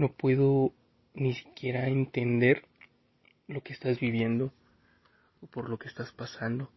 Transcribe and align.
no 0.00 0.08
puedo 0.08 0.72
ni 1.12 1.34
siquiera 1.34 1.86
entender 1.86 2.64
lo 3.48 3.62
que 3.62 3.74
estás 3.74 4.00
viviendo 4.00 4.50
o 5.42 5.46
por 5.46 5.68
lo 5.68 5.78
que 5.78 5.88
estás 5.88 6.10
pasando. 6.12 6.70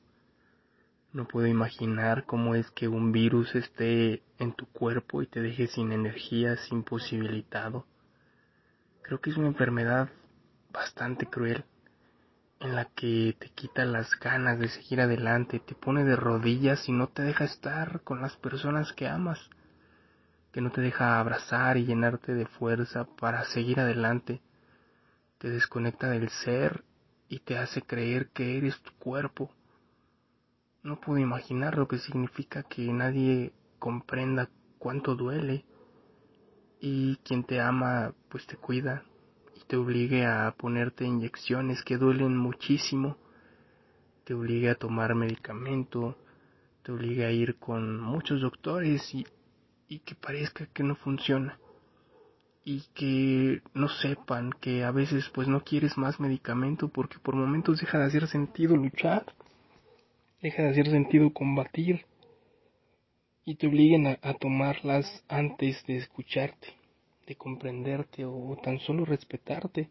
No 1.14 1.26
puedo 1.26 1.48
imaginar 1.48 2.26
cómo 2.26 2.54
es 2.54 2.70
que 2.72 2.90
un 2.90 3.14
virus 3.14 3.56
esté 3.56 4.24
en 4.40 4.52
tu 4.52 4.66
cuerpo 4.66 5.22
y 5.22 5.28
te 5.28 5.40
deje 5.40 5.68
sin 5.68 5.94
energía, 5.94 6.58
sin 6.58 6.84
posibilitado. 6.84 7.86
Creo 9.04 9.22
que 9.22 9.30
es 9.30 9.38
una 9.38 9.48
enfermedad 9.48 10.10
bastante 10.74 11.26
cruel 11.28 11.64
en 12.60 12.76
la 12.76 12.90
que 12.94 13.38
te 13.40 13.52
quita 13.52 13.86
las 13.86 14.20
ganas 14.20 14.60
de 14.60 14.68
seguir 14.68 15.00
adelante, 15.00 15.62
te 15.62 15.76
pone 15.76 16.04
de 16.04 16.18
rodillas 16.18 16.90
y 16.90 16.92
no 16.92 17.08
te 17.08 17.22
deja 17.22 17.46
estar 17.46 18.02
con 18.02 18.22
las 18.22 18.36
personas 18.36 18.92
que 18.92 19.08
amas, 19.08 19.40
que 20.54 20.62
no 20.62 20.72
te 20.72 20.82
deja 20.82 21.20
abrazar 21.20 21.78
y 21.78 21.86
llenarte 21.86 22.34
de 22.34 22.46
fuerza 22.46 23.06
para 23.20 23.44
seguir 23.46 23.80
adelante, 23.80 24.40
te 25.40 25.50
desconecta 25.50 26.10
del 26.10 26.30
ser 26.30 26.84
y 27.28 27.40
te 27.40 27.58
hace 27.58 27.82
creer 27.82 28.30
que 28.30 28.58
eres 28.58 28.80
tu 28.82 28.92
cuerpo. 28.94 29.52
No 30.84 31.02
puedo 31.02 31.18
imaginar 31.18 31.78
lo 31.78 31.88
que 31.88 31.98
significa 31.98 32.64
que 32.64 32.84
nadie 32.94 33.52
comprenda 33.80 34.50
cuánto 34.78 35.16
duele 35.16 35.66
y 36.80 37.16
quien 37.18 37.44
te 37.44 37.60
ama 37.60 38.14
pues 38.30 38.46
te 38.46 38.56
cuida, 38.56 39.04
te 39.68 39.78
obligue 39.78 40.26
a 40.26 40.54
ponerte 40.56 41.06
inyecciones 41.06 41.82
que 41.84 41.98
duelen 41.98 42.38
muchísimo, 42.38 43.18
te 44.24 44.36
obligue 44.36 44.70
a 44.70 44.76
tomar 44.76 45.16
medicamento, 45.16 46.16
te 46.84 46.92
obligue 46.92 47.26
a 47.26 47.32
ir 47.32 47.56
con 47.56 48.00
muchos 48.00 48.42
doctores 48.42 49.16
y, 49.16 49.26
y 49.88 50.00
que 50.00 50.16
parezca 50.16 50.66
que 50.68 50.84
no 50.84 50.96
funciona 50.96 51.60
y 52.66 52.84
que 52.96 53.62
no 53.74 53.90
sepan 53.90 54.52
que 54.62 54.84
a 54.84 54.92
veces 54.92 55.30
pues 55.34 55.48
no 55.48 55.64
quieres 55.64 55.98
más 55.98 56.20
medicamento 56.20 56.88
porque 56.88 57.20
por 57.20 57.36
momentos 57.36 57.80
deja 57.82 58.00
de 58.00 58.06
hacer 58.06 58.28
sentido 58.28 58.78
luchar, 58.78 59.26
deja 60.42 60.64
de 60.64 60.70
hacer 60.70 60.90
sentido 60.90 61.34
combatir 61.34 62.06
y 63.46 63.56
te 63.56 63.68
obliguen 63.68 64.08
a, 64.08 64.34
tomarlas 64.36 65.24
antes 65.28 65.86
de 65.86 65.98
escucharte 65.98 66.84
de 67.28 67.36
comprenderte 67.36 68.26
o 68.26 68.58
tan 68.62 68.80
solo 68.80 69.06
respetarte. 69.06 69.90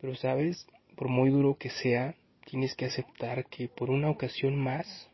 Pero 0.00 0.14
sabes, 0.16 0.66
por 0.96 1.08
muy 1.08 1.30
duro 1.30 1.56
que 1.56 1.70
sea, 1.70 2.14
tienes 2.44 2.74
que 2.74 2.86
aceptar 2.86 3.46
que 3.46 3.68
por 3.68 3.90
una 3.90 4.10
ocasión 4.10 4.56
más, 4.56 5.08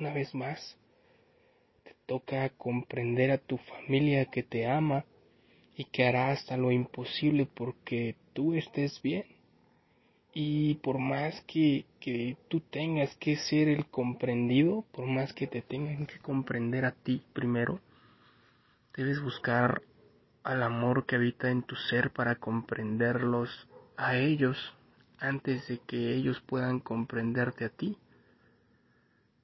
una 0.00 0.12
vez 0.12 0.34
más, 0.34 0.78
toca 2.06 2.48
comprender 2.50 3.30
a 3.30 3.38
tu 3.38 3.58
familia 3.58 4.26
que 4.26 4.42
te 4.42 4.66
ama 4.66 5.04
y 5.76 5.84
que 5.84 6.06
hará 6.06 6.30
hasta 6.30 6.56
lo 6.56 6.70
imposible 6.70 7.46
porque 7.52 8.16
tú 8.32 8.54
estés 8.54 9.00
bien. 9.02 9.24
Y 10.32 10.74
por 10.76 10.98
más 10.98 11.40
que, 11.46 11.86
que 12.00 12.36
tú 12.48 12.60
tengas 12.60 13.14
que 13.16 13.36
ser 13.36 13.68
el 13.68 13.86
comprendido, 13.86 14.84
por 14.92 15.06
más 15.06 15.32
que 15.32 15.46
te 15.46 15.62
tengan 15.62 16.06
que 16.06 16.18
comprender 16.18 16.84
a 16.84 16.92
ti 16.92 17.22
primero, 17.32 17.80
Debes 18.96 19.20
buscar 19.20 19.82
al 20.42 20.62
amor 20.62 21.04
que 21.04 21.16
habita 21.16 21.50
en 21.50 21.62
tu 21.62 21.76
ser 21.76 22.12
para 22.12 22.36
comprenderlos 22.36 23.68
a 23.98 24.16
ellos 24.16 24.56
antes 25.18 25.68
de 25.68 25.80
que 25.80 26.14
ellos 26.14 26.40
puedan 26.46 26.80
comprenderte 26.80 27.66
a 27.66 27.68
ti. 27.68 27.98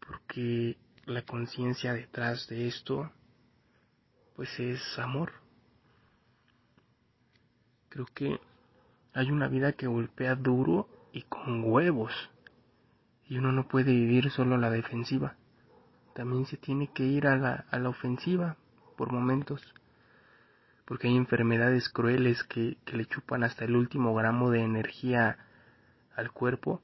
Porque 0.01 0.79
la 1.07 1.23
conciencia 1.23 1.93
detrás 1.93 2.47
de 2.49 2.69
esto, 2.69 3.11
pues 4.37 4.49
es 4.59 4.81
amor. 4.99 5.33
Creo 7.89 8.07
que 8.15 8.41
hay 9.13 9.31
una 9.31 9.49
vida 9.49 9.73
que 9.73 9.87
golpea 9.87 10.35
duro 10.35 10.89
y 11.13 11.23
con 11.23 11.65
huevos. 11.65 12.13
Y 13.27 13.39
uno 13.39 13.53
no 13.53 13.69
puede 13.69 13.93
vivir 13.93 14.31
solo 14.31 14.57
la 14.57 14.71
defensiva. 14.71 15.37
También 16.15 16.47
se 16.47 16.57
tiene 16.57 16.91
que 16.93 17.05
ir 17.05 17.27
a 17.27 17.37
la, 17.37 17.67
a 17.71 17.79
la 17.79 17.89
ofensiva 17.89 18.57
por 18.97 19.13
momentos, 19.13 19.63
porque 20.85 21.09
hay 21.09 21.17
enfermedades 21.17 21.89
crueles 21.89 22.43
que, 22.45 22.77
que 22.85 22.97
le 22.97 23.07
chupan 23.07 23.45
hasta 23.45 23.65
el 23.65 23.77
último 23.77 24.15
gramo 24.15 24.51
de 24.51 24.61
energía 24.61 25.39
al 26.15 26.31
cuerpo, 26.33 26.83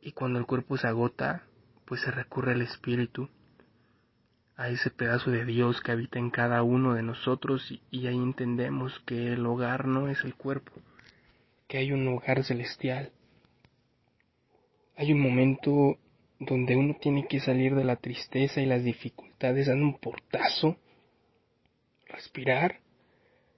y 0.00 0.12
cuando 0.12 0.38
el 0.38 0.46
cuerpo 0.46 0.78
se 0.78 0.88
agota, 0.88 1.44
pues 1.92 2.00
se 2.00 2.10
recurre 2.10 2.52
al 2.52 2.62
espíritu, 2.62 3.28
a 4.56 4.70
ese 4.70 4.88
pedazo 4.88 5.30
de 5.30 5.44
Dios 5.44 5.82
que 5.82 5.92
habita 5.92 6.18
en 6.18 6.30
cada 6.30 6.62
uno 6.62 6.94
de 6.94 7.02
nosotros 7.02 7.70
y, 7.90 8.06
ahí 8.06 8.16
entendemos 8.16 8.98
que 9.04 9.34
el 9.34 9.44
hogar 9.44 9.86
no 9.86 10.08
es 10.08 10.24
el 10.24 10.34
cuerpo, 10.34 10.72
que 11.68 11.76
hay 11.76 11.92
un 11.92 12.08
hogar 12.08 12.44
celestial. 12.44 13.12
Hay 14.96 15.12
un 15.12 15.20
momento 15.20 15.98
donde 16.40 16.76
uno 16.76 16.96
tiene 16.98 17.28
que 17.28 17.40
salir 17.40 17.74
de 17.74 17.84
la 17.84 17.96
tristeza 17.96 18.62
y 18.62 18.64
las 18.64 18.84
dificultades 18.84 19.66
dando 19.66 19.84
un 19.84 19.98
portazo 19.98 20.78
respirar, 22.06 22.80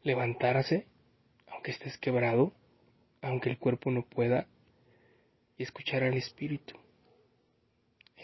levantarse, 0.02 0.88
aunque 1.52 1.70
estés 1.70 1.98
quebrado, 1.98 2.52
aunque 3.22 3.50
el 3.50 3.58
cuerpo 3.58 3.92
no 3.92 4.02
pueda, 4.02 4.48
y 5.56 5.62
escuchar 5.62 6.02
al 6.02 6.14
Espíritu. 6.14 6.83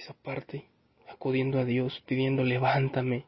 Esa 0.00 0.14
parte, 0.14 0.64
acudiendo 1.10 1.58
a 1.58 1.66
Dios, 1.66 2.02
pidiendo, 2.06 2.42
levántame, 2.42 3.26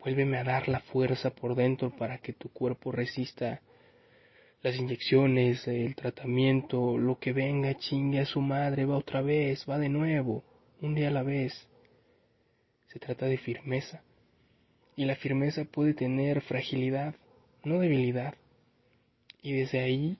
vuélveme 0.00 0.36
a 0.36 0.42
dar 0.42 0.68
la 0.68 0.80
fuerza 0.80 1.30
por 1.30 1.54
dentro 1.54 1.94
para 1.96 2.18
que 2.18 2.32
tu 2.32 2.48
cuerpo 2.48 2.90
resista 2.90 3.60
las 4.62 4.74
inyecciones, 4.74 5.68
el 5.68 5.94
tratamiento, 5.94 6.98
lo 6.98 7.20
que 7.20 7.32
venga, 7.32 7.76
chingue 7.76 8.18
a 8.18 8.26
su 8.26 8.40
madre, 8.40 8.84
va 8.84 8.96
otra 8.96 9.22
vez, 9.22 9.64
va 9.70 9.78
de 9.78 9.88
nuevo, 9.88 10.42
un 10.80 10.96
día 10.96 11.06
a 11.06 11.12
la 11.12 11.22
vez. 11.22 11.68
Se 12.88 12.98
trata 12.98 13.26
de 13.26 13.38
firmeza 13.38 14.02
y 14.96 15.04
la 15.04 15.14
firmeza 15.14 15.64
puede 15.64 15.94
tener 15.94 16.40
fragilidad, 16.40 17.14
no 17.62 17.78
debilidad, 17.78 18.34
y 19.40 19.52
desde 19.52 19.78
ahí 19.78 20.18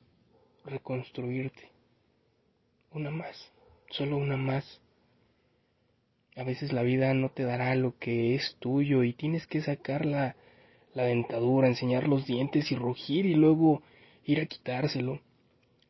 reconstruirte. 0.64 1.72
Una 2.92 3.10
más, 3.10 3.50
solo 3.90 4.16
una 4.16 4.36
más. 4.36 4.81
A 6.34 6.44
veces 6.44 6.72
la 6.72 6.82
vida 6.82 7.12
no 7.12 7.28
te 7.28 7.42
dará 7.42 7.74
lo 7.74 7.98
que 7.98 8.34
es 8.34 8.56
tuyo 8.58 9.04
y 9.04 9.12
tienes 9.12 9.46
que 9.46 9.60
sacar 9.60 10.06
la, 10.06 10.34
la 10.94 11.04
dentadura, 11.04 11.68
enseñar 11.68 12.08
los 12.08 12.26
dientes 12.26 12.72
y 12.72 12.76
rugir 12.76 13.26
y 13.26 13.34
luego 13.34 13.82
ir 14.24 14.40
a 14.40 14.46
quitárselo. 14.46 15.20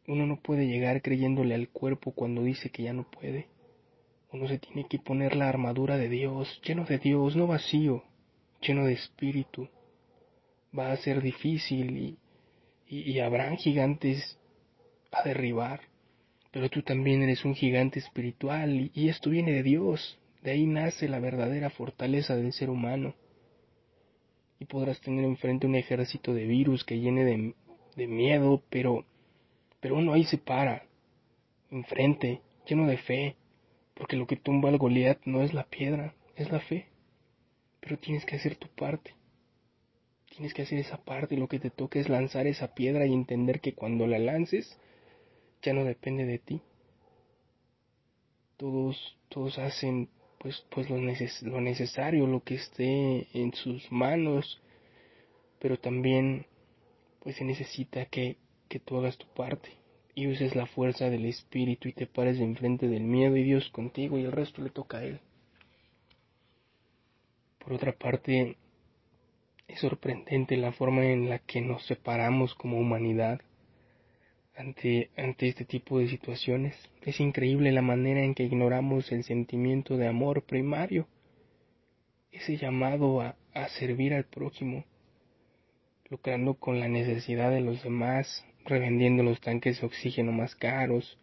Uno 0.09 0.27
no 0.27 0.41
puede 0.41 0.67
llegar 0.67 1.01
creyéndole 1.01 1.55
al 1.55 1.69
cuerpo 1.69 2.13
cuando 2.13 2.43
dice 2.43 2.71
que 2.71 2.83
ya 2.83 2.93
no 2.93 3.05
puede. 3.05 3.47
Uno 4.33 4.49
se 4.49 4.59
tiene 4.59 4.87
que 4.89 4.99
poner 4.99 5.37
la 5.37 5.49
armadura 5.49 5.97
de 5.97 6.09
Dios, 6.09 6.61
lleno 6.65 6.85
de 6.85 6.99
Dios, 6.99 7.37
no 7.37 7.47
vacío, 7.47 8.03
lleno 8.61 8.87
de 8.87 8.95
espíritu. 8.95 9.69
Va 10.77 10.91
a 10.91 10.97
ser 10.97 11.23
difícil 11.23 11.97
y, 11.99 12.19
y, 12.89 13.21
habrán 13.21 13.59
gigantes 13.59 14.39
a 15.13 15.23
derribar, 15.23 15.83
pero 16.51 16.69
tú 16.71 16.83
también 16.83 17.23
eres 17.23 17.45
un 17.45 17.55
gigante 17.55 17.99
espiritual 17.99 18.73
y, 18.73 18.91
y 18.95 19.09
esto 19.09 19.31
viene 19.31 19.53
de 19.53 19.63
Dios. 19.63 20.19
De 20.43 20.51
ahí 20.51 20.67
nace 20.67 21.09
la 21.09 21.21
verdadera 21.21 21.71
fortaleza 21.71 22.37
del 22.37 22.53
ser 22.53 22.69
humano. 22.69 23.15
Y 24.59 24.65
podrás 24.67 25.01
tener 25.01 25.25
enfrente 25.25 25.67
un 25.67 25.77
ejército 25.77 26.35
de 26.35 26.45
virus 26.45 26.85
que 26.85 26.99
llene 26.99 27.25
de, 27.25 27.55
de 27.97 28.07
miedo, 28.07 28.63
pero, 28.69 29.05
pero 29.81 29.97
uno 29.97 30.13
ahí 30.13 30.25
se 30.25 30.39
para, 30.39 30.85
enfrente, 31.71 32.43
lleno 32.67 32.87
de 32.87 32.99
fe, 32.99 33.37
porque 33.95 34.17
lo 34.17 34.27
que 34.27 34.37
tumba 34.37 34.69
al 34.69 34.79
Goliat 34.79 35.21
no 35.25 35.43
es 35.43 35.55
la 35.55 35.65
piedra, 35.65 36.15
es 36.37 36.51
la 36.51 36.61
fe. 36.61 36.87
Pero 37.81 37.99
tienes 37.99 38.25
que 38.25 38.37
hacer 38.37 38.57
tu 38.57 38.69
parte. 38.69 39.15
Tienes 40.31 40.55
que 40.55 40.63
hacer 40.63 40.79
esa 40.79 40.99
parte. 41.05 41.37
Lo 41.37 41.49
que 41.49 41.59
te 41.59 41.71
toca 41.71 41.99
es 41.99 42.09
lanzar 42.09 42.47
esa 42.47 42.75
piedra 42.75 43.07
y 43.07 43.13
entender 43.13 43.61
que 43.61 43.75
cuando 43.75 44.07
la 44.07 44.19
lances 44.19 44.79
ya 45.63 45.73
no 45.73 45.85
depende 45.85 46.25
de 46.25 46.39
ti. 46.39 46.63
Todos, 48.57 49.19
todos 49.29 49.59
hacen 49.59 50.09
pues, 50.43 50.67
pues 50.71 50.91
lo, 50.91 50.97
lo 50.97 51.61
necesario, 51.61 52.27
lo 52.27 52.43
que 52.43 52.57
esté 52.57 53.29
en 53.33 53.55
sus 53.55 53.93
manos, 53.93 54.61
pero 55.61 55.79
también 55.79 56.47
pues 57.21 57.37
se 57.37 57.45
necesita 57.45 58.07
que, 58.07 58.39
que 58.69 58.81
tú 58.81 58.97
hagas 58.97 59.17
tu 59.17 59.27
parte 59.29 59.71
y 60.17 60.27
uses 60.27 60.57
la 60.57 60.67
fuerza 60.67 61.09
del 61.09 61.27
espíritu 61.27 61.89
y 61.89 61.93
te 61.93 62.09
pares 62.09 62.41
enfrente 62.41 62.89
del 62.89 63.05
miedo 63.05 63.37
y 63.37 63.45
Dios 63.45 63.71
contigo 63.71 64.19
y 64.19 64.25
el 64.25 64.33
resto 64.33 64.63
le 64.63 64.71
toca 64.71 64.99
a 64.99 65.05
él. 65.05 65.21
Por 67.61 67.75
otra 67.75 67.93
parte, 67.93 68.57
es 69.69 69.79
sorprendente 69.79 70.57
la 70.57 70.73
forma 70.73 71.05
en 71.07 71.29
la 71.29 71.39
que 71.39 71.61
nos 71.61 71.87
separamos 71.87 72.57
como 72.57 72.81
humanidad 72.81 73.41
ante, 74.57 75.11
ante 75.17 75.49
este 75.49 75.65
tipo 75.65 75.99
de 75.99 76.09
situaciones. 76.09 76.77
Es 77.03 77.21
increíble 77.21 77.73
la 77.73 77.83
manera 77.83 78.23
en 78.23 78.35
que 78.35 78.45
ignoramos 78.45 79.11
el 79.13 79.25
sentimiento 79.25 79.97
de 79.97 80.09
amor 80.09 80.43
primario, 80.43 81.07
ese 82.31 82.57
llamado 82.57 83.21
a, 83.21 83.37
a 83.55 83.69
servir 83.69 84.15
al 84.15 84.25
prójimo. 84.25 84.85
lucrando 86.11 86.55
con 86.55 86.79
la 86.79 86.89
necesidad 86.89 87.51
de 87.51 87.63
los 87.63 87.83
demás, 87.83 88.45
revendiendo 88.67 89.23
los 89.23 89.41
tanques 89.41 89.81
de 89.81 89.87
oxígeno 89.87 90.31
más 90.31 90.55
caros. 90.55 91.19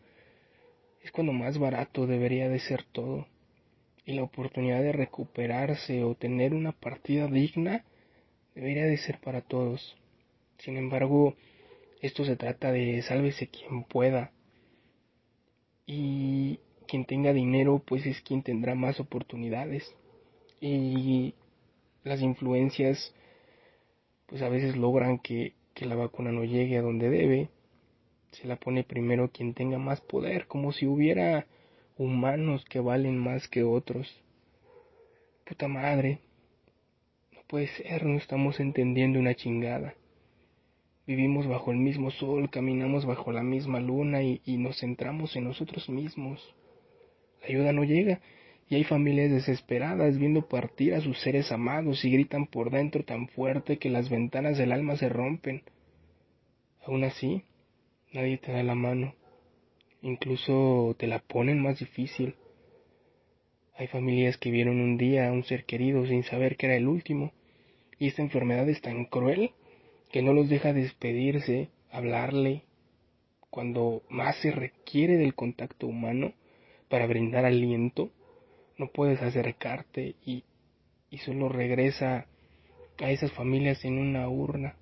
Es 1.03 1.11
cuando 1.11 1.31
más 1.31 1.59
barato 1.59 2.07
debería 2.07 2.49
de 2.49 2.59
ser 2.59 2.83
todo. 2.91 3.27
Y 4.03 4.13
la 4.13 4.23
oportunidad 4.23 4.81
de 4.81 4.91
recuperarse 4.91 6.03
o 6.03 6.15
tener 6.15 6.55
una 6.55 6.71
partida 6.71 7.27
digna 7.27 7.85
debería 8.55 8.85
de 8.85 8.97
ser 8.97 9.19
para 9.19 9.41
todos. 9.41 9.95
Sin 10.57 10.75
embargo, 10.75 11.35
esto 12.01 12.23
se 12.23 12.35
trata 12.35 12.71
de 12.71 13.01
sálvese 13.01 13.49
quien 13.49 13.83
pueda. 13.83 14.31
Y 15.85 16.59
quien 16.87 17.05
tenga 17.05 17.33
dinero, 17.33 17.81
pues 17.85 18.05
es 18.05 18.21
quien 18.21 18.43
tendrá 18.43 18.75
más 18.75 18.99
oportunidades. 18.99 19.95
Y 20.61 21.33
las 22.03 22.21
influencias, 22.21 23.13
pues 24.27 24.41
a 24.41 24.49
veces 24.49 24.77
logran 24.77 25.19
que, 25.19 25.53
que 25.73 25.85
la 25.85 25.95
vacuna 25.95 26.31
no 26.31 26.43
llegue 26.43 26.77
a 26.77 26.81
donde 26.81 27.09
debe. 27.09 27.49
Se 28.31 28.47
la 28.47 28.55
pone 28.55 28.83
primero 28.83 29.31
quien 29.31 29.53
tenga 29.53 29.77
más 29.77 30.01
poder, 30.01 30.47
como 30.47 30.71
si 30.71 30.85
hubiera 30.85 31.47
humanos 31.97 32.63
que 32.65 32.79
valen 32.79 33.17
más 33.17 33.47
que 33.47 33.63
otros. 33.63 34.21
Puta 35.45 35.67
madre. 35.67 36.19
No 37.33 37.41
puede 37.47 37.67
ser, 37.67 38.05
no 38.05 38.17
estamos 38.17 38.59
entendiendo 38.59 39.19
una 39.19 39.35
chingada. 39.35 39.95
Vivimos 41.09 41.47
bajo 41.47 41.71
el 41.71 41.77
mismo 41.77 42.11
sol, 42.11 42.51
caminamos 42.51 43.07
bajo 43.07 43.31
la 43.31 43.41
misma 43.41 43.79
luna 43.79 44.21
y, 44.21 44.39
nos 44.59 44.77
centramos 44.79 45.35
en 45.35 45.45
nosotros 45.45 45.89
mismos. 45.89 46.53
La 47.41 47.47
ayuda 47.47 47.73
no 47.73 47.83
llega 47.83 48.21
y 48.69 48.75
hay 48.75 48.83
familias 48.83 49.31
desesperadas 49.31 50.19
viendo 50.19 50.47
partir 50.47 50.93
a 50.93 51.01
sus 51.01 51.19
seres 51.19 51.51
amados 51.51 52.05
y 52.05 52.11
gritan 52.11 52.45
por 52.45 52.69
dentro 52.69 53.03
tan 53.05 53.27
fuerte 53.27 53.79
que 53.79 53.89
las 53.89 54.07
ventanas 54.11 54.59
del 54.59 54.71
alma 54.71 54.97
se 54.97 55.09
rompen. 55.09 55.63
Aún 56.85 57.03
así, 57.03 57.41
nadie 58.13 58.37
te 58.37 58.51
da 58.51 58.61
la 58.61 58.75
mano. 58.75 59.15
Incluso 60.03 60.95
te 60.99 61.07
la 61.07 61.17
ponen 61.17 61.59
más 61.59 61.79
difícil. 61.79 62.35
Hay 63.75 63.87
familias 63.87 64.37
que 64.37 64.51
vieron 64.51 64.79
un 64.79 64.95
día 64.97 65.27
a 65.27 65.31
un 65.31 65.43
ser 65.43 65.65
querido 65.65 66.05
sin 66.05 66.21
saber 66.21 66.55
que 66.55 66.67
era 66.67 66.75
el 66.75 66.87
último, 66.87 67.33
y 67.97 68.05
esta 68.05 68.21
enfermedad 68.21 68.69
es 68.69 68.79
tan 68.79 69.05
cruel 69.05 69.53
que 70.11 70.21
no 70.21 70.33
los 70.33 70.49
deja 70.49 70.73
despedirse, 70.73 71.69
hablarle, 71.91 72.63
cuando 73.49 74.03
más 74.09 74.35
se 74.37 74.51
requiere 74.51 75.17
del 75.17 75.35
contacto 75.35 75.87
humano 75.87 76.33
para 76.87 77.07
brindar 77.07 77.45
aliento, 77.45 78.09
no 78.77 78.87
puedes 78.87 79.21
acercarte 79.21 80.15
y, 80.25 80.43
y 81.09 81.17
solo 81.19 81.49
regresa 81.49 82.27
a 82.97 83.11
esas 83.11 83.31
familias 83.31 83.83
en 83.85 83.97
una 83.97 84.27
urna. 84.29 84.75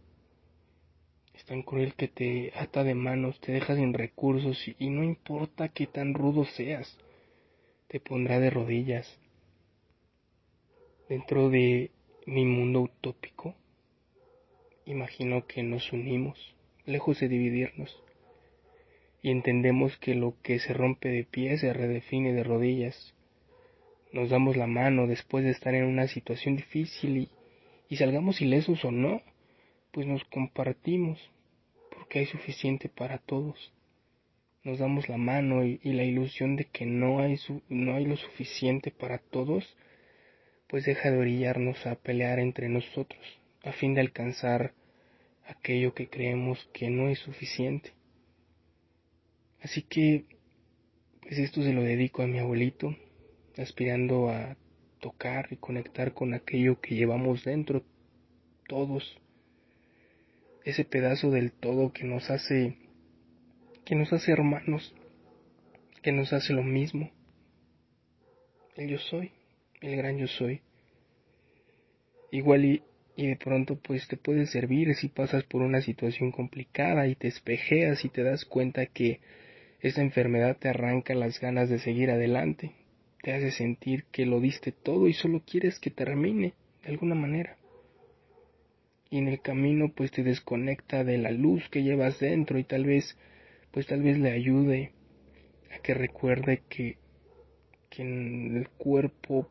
Es 1.34 1.46
tan 1.46 1.62
cruel 1.62 1.94
que 1.94 2.08
te 2.08 2.52
ata 2.56 2.84
de 2.84 2.96
manos, 2.96 3.40
te 3.42 3.52
deja 3.52 3.76
sin 3.76 3.94
recursos 3.94 4.68
y, 4.68 4.76
y 4.80 4.90
no 4.90 5.04
importa 5.04 5.70
qué 5.70 5.88
tan 5.88 6.14
rudo 6.14 6.46
seas, 6.46 6.98
te 7.88 8.00
pondrá 8.00 8.40
de 8.40 8.50
rodillas. 8.50 9.20
Dentro 11.08 11.50
de 11.50 11.92
mi 12.26 12.44
mundo 12.44 12.82
utópico, 12.82 13.56
imagino 14.88 15.46
que 15.46 15.64
nos 15.64 15.92
unimos, 15.92 16.56
lejos 16.86 17.20
de 17.20 17.28
dividirnos, 17.28 18.02
y 19.22 19.32
entendemos 19.32 19.98
que 19.98 20.16
lo 20.16 20.36
que 20.42 20.60
se 20.60 20.74
rompe 20.74 21.10
de 21.10 21.26
pie 21.26 21.58
se 21.58 21.74
redefine 21.74 22.34
de 22.34 22.44
rodillas. 22.44 23.14
Nos 24.14 24.30
damos 24.30 24.56
la 24.56 24.68
mano 24.68 25.06
después 25.06 25.44
de 25.44 25.52
estar 25.52 25.76
en 25.76 25.84
una 25.84 26.08
situación 26.08 26.56
difícil 26.56 27.30
y, 27.90 27.96
salgamos 27.98 28.42
ilesos 28.42 28.84
o 28.86 28.92
no, 28.92 29.22
pues 29.92 30.08
nos 30.08 30.24
compartimos, 30.26 31.20
porque 31.92 32.20
hay 32.20 32.26
suficiente 32.26 32.90
para 32.90 33.18
todos. 33.18 33.74
Nos 34.64 34.80
damos 34.80 35.10
la 35.10 35.18
mano 35.18 35.66
y, 35.66 35.80
y 35.84 35.94
la 35.94 36.04
ilusión 36.04 36.56
de 36.56 36.66
que 36.66 36.86
no 36.86 37.20
hay, 37.20 37.38
su, 37.38 37.62
no 37.70 37.96
hay 37.96 38.06
lo 38.06 38.16
suficiente 38.16 38.92
para 38.92 39.18
todos, 39.18 39.76
pues 40.68 40.86
deja 40.86 41.12
de 41.12 41.18
orillarnos 41.18 41.86
a 41.86 41.96
pelear 41.96 42.40
entre 42.40 42.70
nosotros 42.70 43.22
a 43.68 43.74
fin 43.74 43.94
de 43.94 44.02
alcanzar 44.02 44.74
aquello 45.48 45.94
que 45.94 46.10
creemos 46.10 46.70
que 46.74 46.90
no 46.90 47.10
es 47.10 47.20
suficiente. 47.20 47.94
Así 49.62 49.82
que, 49.82 50.26
pues 51.22 51.40
esto 51.40 51.64
se 51.64 51.74
lo 51.74 51.82
dedico 51.82 52.22
a 52.22 52.28
mi 52.28 52.40
abuelito, 52.40 52.96
aspirando 53.58 54.30
a 54.30 54.56
tocar 55.00 55.48
y 55.52 55.58
conectar 55.58 56.14
con 56.14 56.34
aquello 56.34 56.80
que 56.80 56.96
llevamos 56.96 57.44
dentro 57.44 57.84
todos, 58.68 59.18
ese 60.66 60.84
pedazo 60.84 61.32
del 61.32 61.52
todo 61.52 61.94
que 61.94 62.04
nos 62.04 62.30
hace, 62.30 62.78
que 63.86 63.96
nos 63.96 64.12
hace 64.12 64.32
hermanos, 64.32 64.94
que 66.02 66.12
nos 66.12 66.34
hace 66.34 66.54
lo 66.54 66.64
mismo. 66.64 67.10
El 68.76 68.90
yo 68.90 69.00
soy, 69.00 69.32
el 69.82 69.96
gran 69.96 70.18
yo 70.18 70.28
soy. 70.28 70.62
Igual 72.32 72.66
y 72.66 72.84
y 73.18 73.26
de 73.26 73.36
pronto 73.36 73.76
pues 73.76 74.08
te 74.08 74.16
puede 74.16 74.46
servir 74.46 74.94
si 74.94 75.10
pasas 75.10 75.44
por 75.44 75.64
una 75.64 75.82
situación 75.82 76.32
complicada 76.32 77.08
y 77.08 77.16
te 77.16 77.28
espejeas 77.28 78.06
y 78.06 78.10
te 78.10 78.22
das 78.22 78.46
cuenta 78.46 78.86
que 78.86 79.20
esa 79.82 80.02
enfermedad 80.02 80.56
te 80.58 80.70
arranca 80.70 81.16
las 81.16 81.40
ganas 81.40 81.68
de 81.68 81.80
seguir 81.80 82.12
adelante, 82.12 82.74
te 83.24 83.34
hace 83.34 83.52
sentir 83.52 84.06
que 84.12 84.28
lo 84.28 84.40
diste 84.40 84.72
todo 84.72 85.08
y 85.08 85.14
solo 85.14 85.42
quieres 85.44 85.80
que 85.80 85.90
termine 85.90 86.54
de 86.84 86.90
alguna 86.92 87.16
manera. 87.16 87.58
Y 89.10 89.18
en 89.18 89.28
el 89.30 89.42
camino 89.42 89.92
pues 89.96 90.12
te 90.12 90.22
desconecta 90.22 91.04
de 91.04 91.18
la 91.18 91.32
luz 91.32 91.68
que 91.70 91.82
llevas 91.82 92.20
dentro 92.20 92.60
y 92.60 92.66
tal 92.66 92.86
vez 92.86 93.18
pues 93.72 93.88
tal 93.88 94.04
vez 94.04 94.20
le 94.20 94.32
ayude 94.32 94.92
a 95.76 95.80
que 95.80 95.96
recuerde 95.96 96.62
que 96.70 96.98
que 97.90 98.04
el 98.04 98.70
cuerpo 98.78 99.50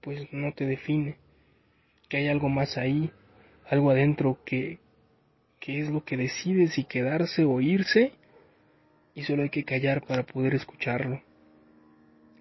pues 0.00 0.32
no 0.32 0.52
te 0.54 0.64
define 0.64 1.16
que 2.10 2.18
hay 2.18 2.28
algo 2.28 2.50
más 2.50 2.76
ahí, 2.76 3.10
algo 3.66 3.90
adentro 3.90 4.40
que, 4.44 4.80
que 5.60 5.78
es 5.78 5.88
lo 5.88 6.04
que 6.04 6.16
decide 6.18 6.66
si 6.66 6.84
quedarse 6.84 7.44
o 7.44 7.60
irse, 7.60 8.12
y 9.14 9.22
solo 9.22 9.44
hay 9.44 9.50
que 9.50 9.64
callar 9.64 10.04
para 10.04 10.24
poder 10.24 10.54
escucharlo. 10.54 11.22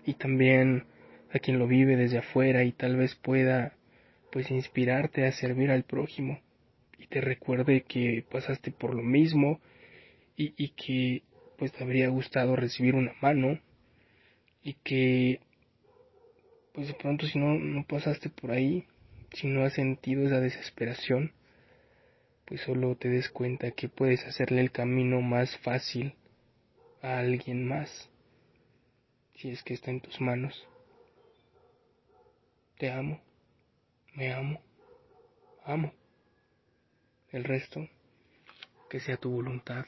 Y 0.06 0.16
también 0.16 0.86
a 1.31 1.39
quien 1.39 1.60
lo 1.60 1.68
vive 1.68 1.95
desde 1.95 2.18
afuera 2.18 2.63
y 2.63 2.71
tal 2.71 2.98
vez 2.98 3.16
pueda 3.16 3.74
pues 4.31 4.50
inspirarte 4.50 5.25
a 5.25 5.31
servir 5.31 5.69
al 5.69 5.83
prójimo 5.83 6.39
y 6.98 7.07
te 7.07 7.21
recuerde 7.21 7.81
que 7.81 8.24
pasaste 8.30 8.71
por 8.71 8.95
lo 8.95 9.04
mismo 9.04 9.59
y, 10.35 10.54
y 10.57 10.69
que 10.69 11.23
pues 11.57 11.71
te 11.71 11.83
habría 11.83 12.09
gustado 12.09 12.56
recibir 12.56 12.95
una 12.95 13.14
mano 13.21 13.59
y 14.64 14.73
que 14.83 15.40
pues 16.73 16.88
de 16.88 16.94
pronto 16.94 17.28
si 17.28 17.38
no 17.38 17.56
no 17.56 17.83
pasaste 17.85 18.30
por 18.30 18.52
ahí 18.52 18.85
si 19.33 19.48
no 19.48 19.64
has 19.64 19.74
sentido 19.74 20.26
esa 20.26 20.40
desesperación, 20.40 21.33
pues 22.45 22.62
solo 22.62 22.95
te 22.95 23.09
des 23.09 23.30
cuenta 23.30 23.71
que 23.71 23.90
puedes 23.90 24.26
hacerle 24.26 24.62
el 24.62 24.71
camino 24.71 25.21
más 25.21 25.56
fácil 25.59 26.16
a 27.02 27.19
alguien 27.19 27.68
más, 27.68 28.09
si 29.36 29.50
es 29.50 29.64
que 29.64 29.74
está 29.74 29.92
en 29.92 30.02
tus 30.02 30.19
manos. 30.19 30.68
Te 32.78 32.92
amo, 32.92 33.21
me 34.16 34.33
amo, 34.33 34.62
amo. 35.64 35.94
El 37.31 37.44
resto, 37.44 37.88
que 38.90 39.00
sea 39.00 39.18
tu 39.18 39.30
voluntad. 39.30 39.86